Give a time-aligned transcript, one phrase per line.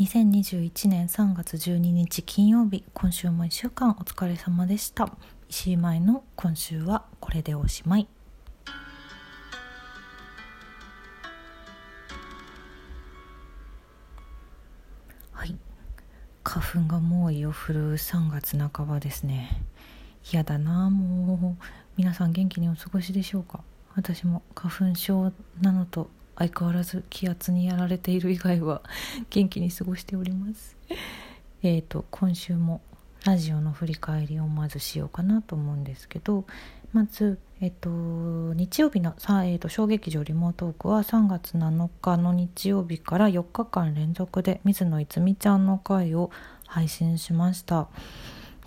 [0.00, 5.14] 2021年3月12日金曜日今週も1週間お疲れ様でした。
[5.50, 8.08] 石井舞の今週はこれでおしまい。
[15.32, 15.54] はい。
[16.44, 19.62] 花粉が猛威を振るう3月半ばですね。
[20.32, 21.64] 嫌だなもう。
[21.98, 23.60] 皆さん元気にお過ごしでしょうか？
[23.94, 25.30] 私も花粉症
[25.60, 26.08] なのと
[26.40, 28.80] 相変わらず気圧にやられている以外は
[29.28, 30.74] 元気に過ごしております。
[31.62, 32.80] えっと今週も
[33.26, 36.46] ラジオの振り返りをまずしようかなと思うんですけど
[36.94, 46.30] まず、えっと、日曜日のさ、えっと、小劇場リモートークは3月7日の日曜日から4日間連続で水野いつみちゃんの回を
[46.66, 47.88] 配信しました。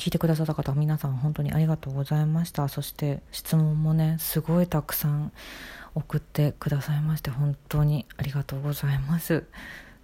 [0.00, 2.68] 聞いてくださった方皆さん本当にありがとうございました。
[2.68, 5.30] そして質問もねすごいたくさん
[5.94, 9.44] 送ってくださいまして本当にありがとうございます。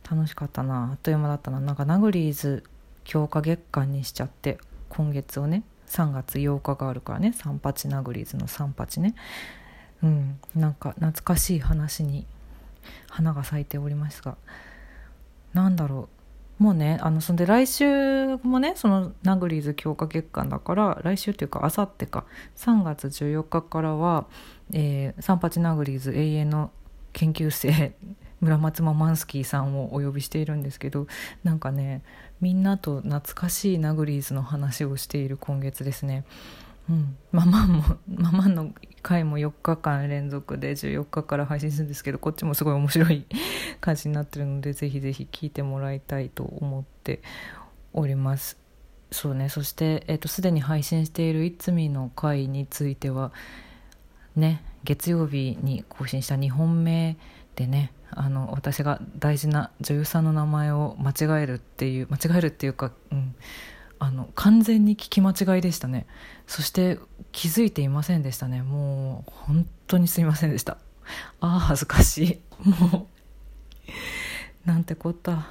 [0.09, 1.61] 楽しかったなあっという間だったな。
[1.61, 2.63] なんかナグリーズ
[3.05, 4.59] 強化月間にしちゃって
[4.91, 9.15] 今月をね3月8日があるからね三八ナグリーズの三八ね。
[10.03, 12.27] うんなんか懐かしい話に
[13.09, 14.37] 花が咲いておりますが
[15.55, 16.16] なんだろう。
[16.59, 22.25] もうねあのそんで来週もねそのナグリーズ強化月間だから来週っていうかあさってか
[22.57, 24.27] 3月14日からは
[24.73, 26.71] えー、三八ナグリーズ永遠の
[27.13, 27.95] 研究生
[28.41, 31.07] 村松ママンスキーさんをお呼びしているんですけど
[31.43, 32.03] なんかね
[32.41, 36.25] みんなと懐かしいナグリーズの話をしている今月ですね。
[36.89, 43.27] うん、ママもママの回も4日間連続で14日から配信するんですけどこっちもすごい面白い
[43.81, 47.21] 感じになってるので ぜひぜひ聞いてもらいたいと思って
[47.93, 48.59] おります。
[49.13, 49.49] そうね。
[49.49, 53.33] そしてすで、えー、に配信している「いつみ」の回については
[54.35, 57.17] ね月曜日に更新した2本目
[57.55, 63.35] でねあの私が大事な女優さんの名前を間違えるっていう間違えるっていうか、うん、
[63.99, 66.07] あの完全に聞き間違いでしたね。
[66.47, 66.99] そして
[67.33, 68.63] 気づいていませんでしたね。
[68.63, 70.79] もう本当にすいませんでした。
[71.41, 72.41] ああ恥ずかしい。
[72.69, 73.09] も
[74.65, 75.47] うなんてこった。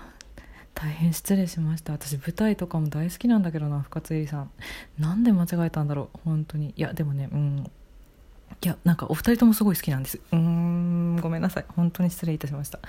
[0.74, 1.94] 大変失礼しました。
[1.94, 4.52] 私舞台とかも大好きなんだけどな深津絵里さん。
[5.00, 6.20] なんで間違えたんだろう。
[6.26, 6.74] 本当に。
[6.76, 7.72] いやでもねうん。
[8.62, 10.20] いやなんかお二人ともすごい好きなんです。
[10.32, 11.66] うーんごめんなさい。
[11.70, 12.80] 本当に失礼いたしました。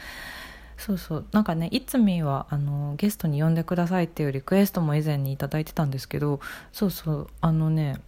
[0.76, 1.26] そうそう。
[1.32, 6.40] なんかねいつみはあのゲストに呼んでくださいっていうリクエストも以前に頂いてたんですけど
[6.72, 7.28] そうそう。
[7.40, 8.00] あのね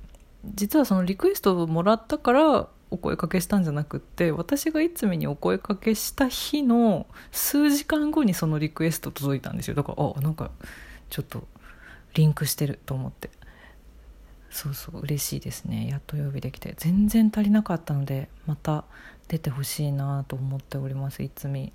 [0.45, 9.75] 実はそのリクエストをもらったからお声かけしたんじゃなくって私がいつみにお声かけした日の数時間後にそのリクエスト届いたんですよ。
[9.75, 10.51] だからあなんか
[11.11, 11.47] ちょっと
[12.15, 13.31] リンクしてると思って。
[14.51, 15.01] そうそう。
[15.01, 15.89] 嬉しいですね。
[15.89, 16.75] やっとお呼びできて。
[16.79, 18.85] 全然足りなかったのでまた
[19.29, 21.73] 出てほしいなと思っておりますいつみ。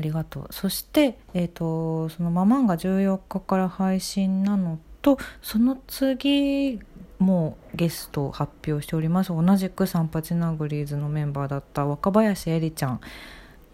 [0.00, 0.46] ありがとう。
[0.50, 6.80] そして、えーと、そのママンが14日から配信なのとその次
[7.18, 9.28] もうゲストを発表しております。
[9.28, 13.00] 同じくサンパチナグリーズのメンバーだった若林絵里ちゃん。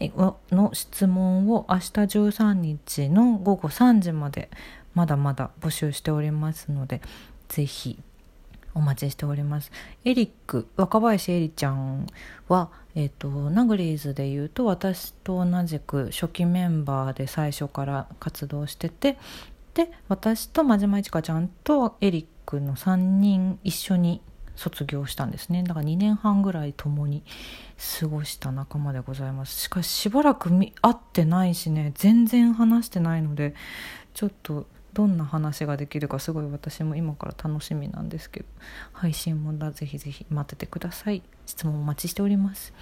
[0.00, 4.50] の質問を明日13日の午後3時まで
[4.94, 7.00] まだまだ募集しておりますので
[7.48, 7.98] ぜひ
[8.76, 9.72] お待ちしております。
[10.04, 12.06] エリック若林エリちゃん
[12.46, 19.16] は、えーと、ナグリーズでいうと私と同じく初期メンバーで最初から活動してて
[19.72, 24.20] で私と真島いちかちゃんとエリックの3人一緒に
[24.56, 25.62] 卒業したんですね。
[25.62, 27.22] だから2年半ぐらい共に
[28.00, 29.58] 過ごした仲間でございます。
[29.58, 33.54] しかししばらく会ってないしね全然話してないので
[34.12, 34.66] ちょっと
[34.96, 38.46] どんな話ができるかすごい私も今から楽しみなんですけど
[38.94, 41.22] 配信もだぜひぜひ待っててください。
[41.44, 42.72] 質問お待ちしております。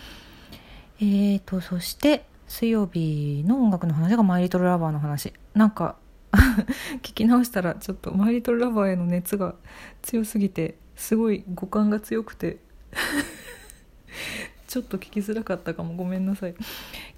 [1.01, 5.33] えーとそして水曜日の音楽の話がマイリトルラバーの話。
[5.55, 5.97] なんか
[7.03, 9.57] 聞き直したらちょっとマイリトルラバーへの熱が
[10.03, 12.59] 強すぎてすごい五感が強くて。
[14.69, 15.95] ちょっと聞きづらかったかも。
[15.95, 16.55] ごめんなさい。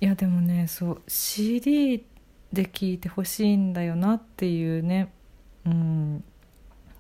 [0.00, 2.02] いやでもねそう CD
[2.52, 5.12] で聞いてほしいんだよなっていうね、
[5.66, 6.24] うん、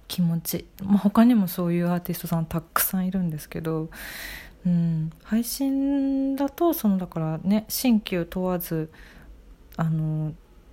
[0.08, 3.88] 気持ち、まあ、他にもそういうアーティストさんたくさんいるんですけど、
[4.66, 8.90] うん、配信だとそのだからね新旧問わず
[9.76, 10.32] あの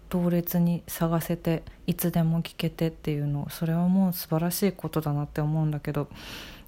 [0.10, 6.08] 同列に探せていつでも聴けてっていうのそれはもう素晴らしいことだなって思うんだけど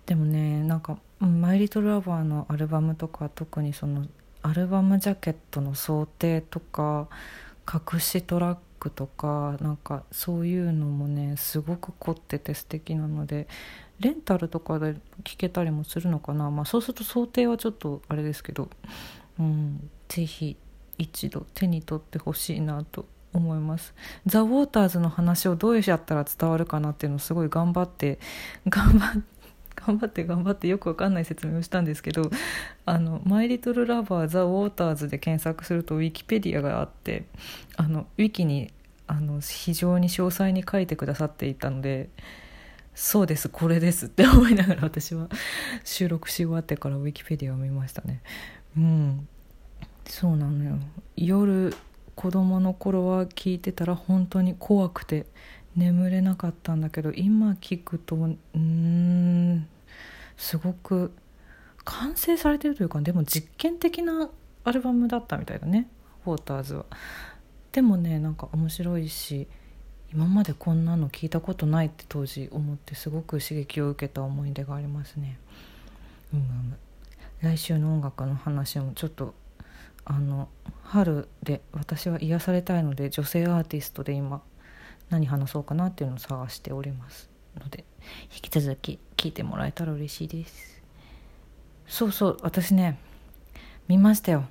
[0.05, 4.05] でもねなんか「マイ・リトル・ラバー」のアルバムとか特にその
[4.41, 7.07] アルバムジャケットの想定とか
[7.71, 13.47] 隠しトラックとかなんかそういうのもねすごく凝ってて素敵なので
[13.99, 16.51] レンタルとかで聴けたりもするのかな。
[16.51, 18.69] まあそうすると想定はちょっとあれですけど
[19.39, 20.57] うん是非
[20.97, 23.93] 一度手に取ってほしいなと思います。
[24.25, 28.19] ザ・ウォーターズの話をどうやったら伝わるかなっていうのをすごい頑張って
[28.67, 29.34] 頑張って
[29.75, 32.31] 頑張って頑張ってよくわかんない説明をしたんですけど
[32.85, 37.25] 「あのマイ・リトル・ラバー・ザ・ウォーターズ」で検索するとウィキペディアがあって
[37.75, 38.71] あのウィキに
[39.07, 42.09] あの非常に詳細に書いてくださっていたので
[42.95, 45.27] そうですこれです って思いながら私は
[45.83, 48.21] 収録し終わってからウィキペディアを見ましたね。
[48.77, 49.27] うん。
[50.07, 50.77] そうなのよ。
[51.17, 51.75] 夜
[52.15, 55.25] 子供の頃は聞いてたら本当に怖くて
[55.75, 59.67] 眠れなかったんだけど今聞くとうん
[60.37, 61.11] すごく
[61.83, 64.29] 完成されてるというかでも実験的な
[64.63, 65.87] アルバムだったみたいだね
[66.25, 66.85] ウォーターズは。
[67.71, 69.47] でもねなんか面白いし
[70.13, 75.37] 今までこんなの聞いたことないって当時思ってすごく刺激を受けた思い出がありますね。
[76.33, 76.75] うん、
[77.41, 79.35] 来週の音楽の話もちょっと
[80.05, 80.47] あの
[80.83, 84.41] 春で私は癒されたいので女性アーティストで今
[85.09, 87.29] 何話そうかなっていうのを探しております
[87.59, 87.85] ので
[88.33, 90.81] 引き続き聞いてもらえたら嬉しいです。
[91.87, 92.99] そうそう私ね
[93.87, 94.45] 見ましたよ。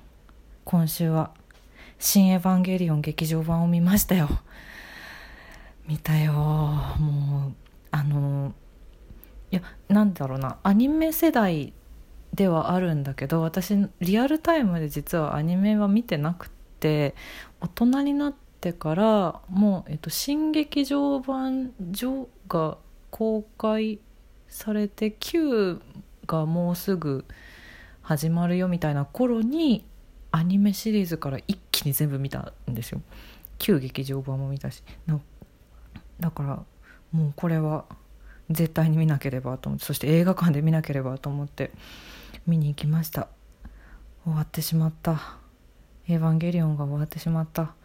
[0.63, 1.31] 今週は
[1.99, 4.29] 「新エヴァンゲリオン劇場版」を見ましたよ。
[5.87, 6.33] 見たよ。
[6.33, 7.53] もう
[7.91, 8.53] あの
[9.51, 10.57] いやなんだろうな。
[10.63, 11.73] アニメ世代
[12.33, 16.49] ではあるんだけど私リアルタイムで実はアニメは見てなく
[16.79, 17.15] て
[17.61, 22.79] 大人になっててからもう、えっと、新劇場版「ジョ」が
[23.11, 23.99] 公開
[24.47, 25.79] されて9
[26.25, 27.25] がもうすぐ
[28.01, 29.85] 始まるよみたいな頃に
[30.31, 33.01] アニメシリーズから一気に全部見たんですよ。
[33.59, 34.81] 旧劇場版も見たし。
[36.19, 36.63] だから
[37.11, 37.85] もうこれは
[38.49, 41.71] 絶対に見なければと思ってそして映画館で見なければと思って
[42.47, 43.27] 見に行きました。
[44.23, 45.37] 終わってしまった
[46.09, 47.75] 「エヴァンゲリオン」が終わってしまった。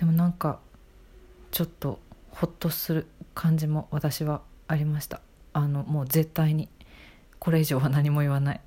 [0.00, 0.60] でもなんか
[1.50, 1.98] ちょっと
[2.30, 5.20] ホッとする感じも私はありました。
[5.52, 6.70] あのもう絶対に。
[7.38, 8.60] これ以上は何も言わない。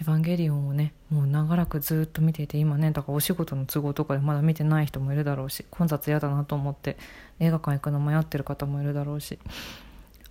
[0.00, 6.96] エヴァンゲリオンをねもう長らくずっと見ていて今ねだからお仕事の都合とかでまだ見てない人もいるだろうし混雑嫌だなと思って
[7.38, 9.38] 映画館行くの迷ってる方もいるだろうし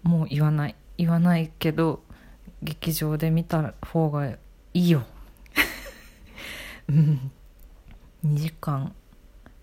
[0.01, 0.75] もう言わない。
[0.97, 2.01] 言わないけど
[2.63, 4.39] 劇場で見た方がい
[4.73, 5.03] いよ。
[6.89, 7.31] うん。
[8.25, 8.95] 2時間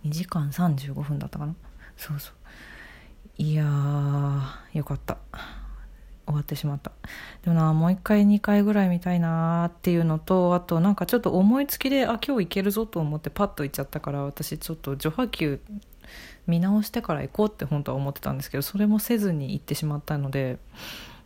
[0.05, 1.55] 2時間35分だったかな？
[1.97, 2.35] そうそう。
[3.39, 5.19] いやーよかった。
[6.25, 6.93] 終わってしまった。
[7.43, 15.61] でもなもう一回2回ぐらい見たいなっていうのとあとなんかちょっと思いつきであ今日行けるぞと思ってパッと行っちゃったから私ちょっと序波球
[16.47, 20.59] 見直してから行こうって本当は思ってたんですけどそれもせずに行ってしまったので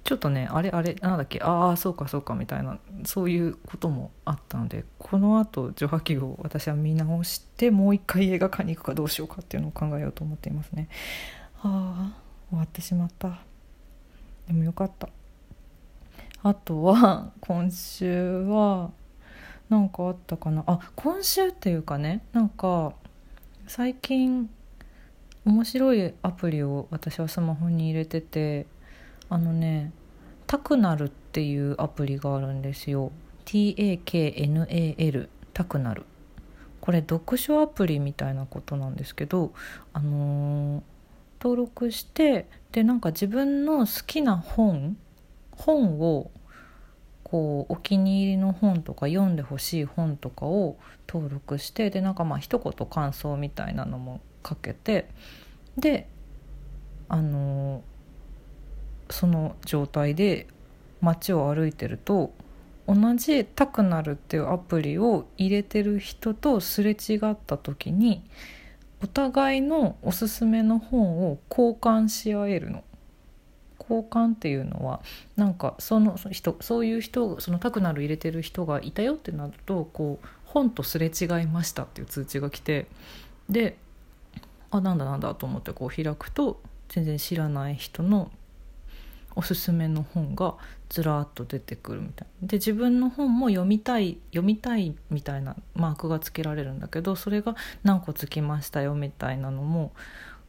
[0.07, 10.89] ちょっとねあれあれなんだっけああそうかそうかみたいなそういうこともあったのでこのあと序波球を私は見直してもう一回映画館に行くかどうしようかっていうのを考えようと思っていますね。
[11.55, 13.41] はあ終わってしまった。
[14.47, 15.09] でもよかった。
[16.45, 18.93] あとは今週は
[19.69, 20.63] 何かあったかな。
[20.69, 22.93] あ今週っていうかねなんか
[23.67, 24.49] 最近
[25.45, 28.67] 面白いアプリを私はスマホに入れてて
[29.29, 29.93] あのね
[30.47, 33.11] タクナルっていうアプリがあるんですよ。
[33.45, 36.05] TAKNAL タクナル。
[36.81, 39.53] これ読書アプリみたいなことなんですけど
[39.93, 40.83] あのー、
[41.41, 44.97] 登録してでなんか自分の好きな本
[45.51, 46.31] 本を
[47.25, 50.77] こうお気に入りの本とか読んでほしい本とかを
[51.09, 55.09] 登録してでなんかまあ一言感想みたいなのもかけて
[55.77, 56.09] で
[57.09, 57.83] あの
[59.11, 60.47] その状態で
[61.01, 62.33] 街を歩いてると
[62.87, 68.23] 同じタクナルっていうアプリを入れてる人とすれ違った時に
[69.03, 72.83] お互いのおすすめの本を交換し合えるの。
[73.79, 75.01] 交換っていうのは
[75.37, 82.87] なんかその人そういう人そのタクナル入れてる人がいたよってなるとこう本とすれ違いましたっていう通知が来て
[83.49, 83.77] で
[84.73, 88.33] あなんだなんだと思ってこう開くと全然知らない人の
[89.37, 90.55] おすすめの本が
[90.89, 99.93] ずらっと出てくるみたいで自分の本も読みたい読みたいみたいなマークがつけられるんだけどそれが何個つきましたよみたいなのも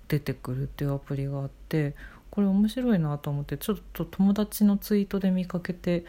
[0.08, 1.96] 出てくるっていうアプリがあって
[2.30, 6.06] これ面白いなと思ってちょっと友達のツイートで見かけて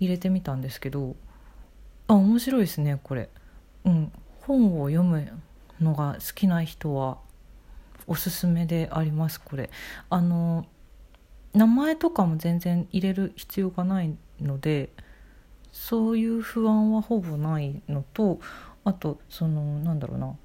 [0.00, 1.16] 入れてみたんですけど
[2.08, 3.28] あ面白いですねこれ。
[3.84, 4.12] うん、
[4.42, 5.28] 本を読む
[5.80, 7.18] のが好きな人は
[8.06, 9.70] おすすめでありますこれ。
[10.08, 10.66] あの
[11.54, 14.88] 名前とかも全然入れる必要がないので
[15.72, 18.40] そういう不安はほぼないのと
[18.84, 20.36] あとそのなんだろうな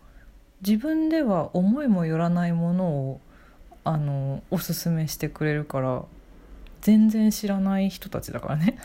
[0.66, 3.22] 自分では思いもよらないものを
[3.84, 6.04] あのおすすめしてくれるから
[6.82, 8.78] 全然知らない人たちだからね。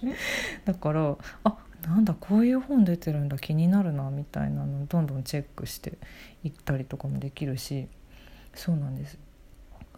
[0.64, 1.56] だからあ
[1.86, 5.98] なんだこういう本出てるんだ気になるなみたいなのどんどんチェックして
[6.42, 7.88] いったりとかもできるし
[8.54, 9.18] そうなんです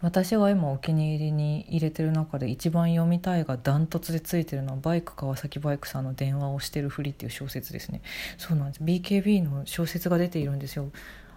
[0.01, 8.01] 私が今お気に入りに入れてる中で一番読みたいがダントツでついてるのはバイク川崎バイクさんの電話をしてるふりっていう小説ですね。
[8.37, 8.83] そうなんです。
[8.83, 10.91] BKB の小説が出ているんですよ。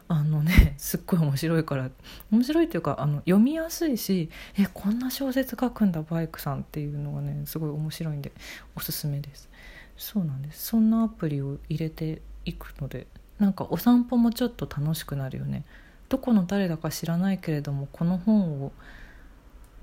[0.09, 1.90] あのねすっごい面白いから。
[2.31, 8.31] 面白いっていうかあの読みやすいしえこんな小説書くんだバイクさんっていうのがねすごい面白いんで
[8.76, 9.49] おすすめです。
[9.97, 10.67] そうなんです。
[10.67, 13.07] そんなアプリを入れていくので
[13.38, 15.64] なんかお散歩もちょっと楽しくなるよね。
[16.11, 18.73] どこの誰だか知らないけれどもこの本を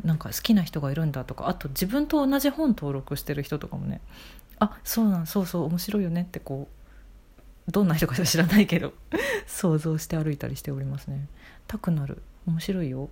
[0.03, 4.01] なんか好きな人がいるんだとかあと自分と同じ本登録してる人とかもね
[4.60, 6.67] あそうなんそうそう面白いよねってこ
[7.67, 8.93] うどんな人か知らないけど
[9.46, 11.27] 想像して歩いたりしておりますね。
[11.67, 12.22] たくなる。
[12.46, 13.10] 面白いよ。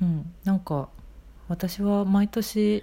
[0.00, 0.88] うんなんか
[1.48, 2.82] 私は毎年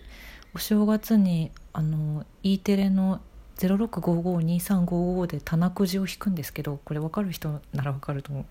[0.53, 3.21] お正月にあの E テレの
[3.57, 8.45] 06552355で棚くじを引くんですけどこれ分かる人なら分かると思う。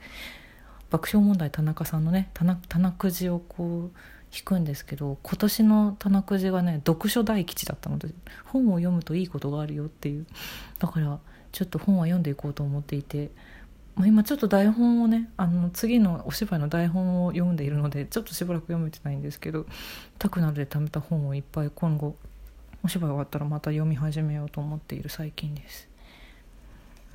[0.91, 3.99] 爆笑問題田中さんのね棚棚くじをこう
[4.37, 8.09] 引くんですけど今年の棚くじがね読書大吉だったので
[8.45, 10.27] 本を読むといいことがあるよっていう。
[10.79, 11.19] だから
[11.53, 13.31] ちょっと本は読んでいこうと思っていて、
[13.97, 19.67] まあ、今ちょっと台本をねあの次のお芝居の台本を読んでいるのでちょっとしばらく読めてないんですけど
[20.19, 22.15] タクナルで貯めた本をいっぱい今後
[22.85, 25.89] お芝居終わったらまた読み始めようと思っている最近です。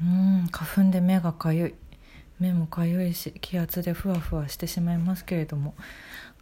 [0.02, 1.76] うん花粉で目がかゆい。
[2.40, 5.74] 目もかゆいし気圧でふわふわしてしまいますけれども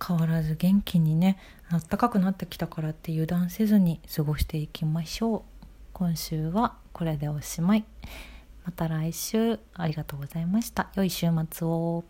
[0.06, 1.38] 変わらず元気にね
[1.70, 5.42] あったかくなってきたからって油断せずに過ごしていきましょう。
[5.94, 7.86] 今週はこれでおしまい。
[8.66, 9.60] また来週。
[9.74, 10.90] ありがとうございました。
[10.96, 12.04] 良い週末を。